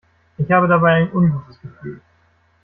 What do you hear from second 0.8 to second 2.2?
ein ungutes Gefühl.